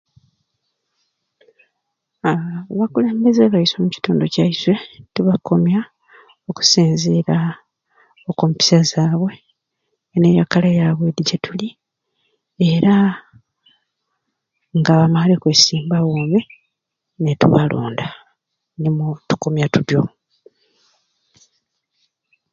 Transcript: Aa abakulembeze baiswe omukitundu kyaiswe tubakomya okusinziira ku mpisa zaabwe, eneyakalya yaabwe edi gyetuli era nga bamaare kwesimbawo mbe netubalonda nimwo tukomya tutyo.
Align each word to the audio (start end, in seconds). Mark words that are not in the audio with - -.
Aa 2.29 2.55
abakulembeze 2.71 3.43
baiswe 3.53 3.77
omukitundu 3.79 4.23
kyaiswe 4.33 4.75
tubakomya 5.13 5.81
okusinziira 6.49 7.37
ku 8.37 8.43
mpisa 8.49 8.79
zaabwe, 8.91 9.33
eneyakalya 10.15 10.71
yaabwe 10.79 11.05
edi 11.11 11.23
gyetuli 11.29 11.69
era 12.71 12.95
nga 14.77 14.93
bamaare 14.99 15.35
kwesimbawo 15.41 16.11
mbe 16.25 16.41
netubalonda 17.23 18.07
nimwo 18.79 19.09
tukomya 19.27 19.65
tutyo. 19.73 20.01